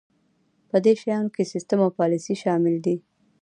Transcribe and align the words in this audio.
په 0.69 0.77
دې 0.85 0.93
شیانو 1.01 1.33
کې 1.35 1.49
سیستم 1.53 1.79
او 1.85 1.91
پالیسي 1.99 2.35
شامل 2.43 2.75
دي. 2.85 2.95